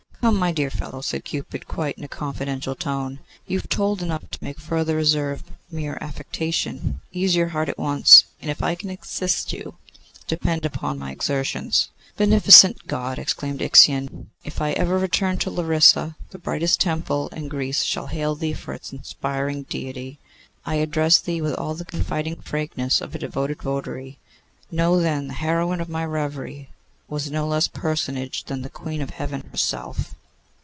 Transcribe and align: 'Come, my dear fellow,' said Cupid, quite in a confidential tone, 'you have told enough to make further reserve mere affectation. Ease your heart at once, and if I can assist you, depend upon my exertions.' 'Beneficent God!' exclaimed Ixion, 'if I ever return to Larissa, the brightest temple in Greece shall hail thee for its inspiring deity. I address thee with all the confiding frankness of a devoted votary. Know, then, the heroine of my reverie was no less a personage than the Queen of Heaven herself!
'Come, 0.21 0.37
my 0.37 0.51
dear 0.51 0.69
fellow,' 0.69 1.01
said 1.01 1.25
Cupid, 1.25 1.67
quite 1.67 1.97
in 1.97 2.03
a 2.03 2.07
confidential 2.07 2.75
tone, 2.75 3.21
'you 3.47 3.57
have 3.57 3.67
told 3.69 4.03
enough 4.03 4.29
to 4.29 4.43
make 4.43 4.59
further 4.59 4.95
reserve 4.95 5.41
mere 5.71 5.97
affectation. 5.99 7.01
Ease 7.11 7.35
your 7.35 7.47
heart 7.47 7.69
at 7.69 7.79
once, 7.79 8.25
and 8.39 8.51
if 8.51 8.61
I 8.61 8.75
can 8.75 8.91
assist 8.91 9.51
you, 9.51 9.77
depend 10.27 10.63
upon 10.63 10.99
my 10.99 11.09
exertions.' 11.11 11.89
'Beneficent 12.17 12.85
God!' 12.85 13.17
exclaimed 13.17 13.63
Ixion, 13.63 14.29
'if 14.43 14.61
I 14.61 14.73
ever 14.73 14.99
return 14.99 15.39
to 15.39 15.49
Larissa, 15.49 16.15
the 16.29 16.37
brightest 16.37 16.79
temple 16.79 17.29
in 17.29 17.47
Greece 17.47 17.81
shall 17.81 18.05
hail 18.05 18.35
thee 18.35 18.53
for 18.53 18.73
its 18.75 18.93
inspiring 18.93 19.63
deity. 19.63 20.19
I 20.67 20.75
address 20.75 21.17
thee 21.19 21.41
with 21.41 21.55
all 21.55 21.73
the 21.73 21.83
confiding 21.83 22.35
frankness 22.41 23.01
of 23.01 23.15
a 23.15 23.19
devoted 23.19 23.63
votary. 23.63 24.19
Know, 24.69 25.01
then, 25.01 25.29
the 25.29 25.33
heroine 25.33 25.81
of 25.81 25.89
my 25.89 26.05
reverie 26.05 26.69
was 27.09 27.29
no 27.29 27.45
less 27.45 27.67
a 27.67 27.71
personage 27.71 28.45
than 28.45 28.61
the 28.61 28.69
Queen 28.69 29.01
of 29.01 29.09
Heaven 29.09 29.41
herself! 29.51 30.15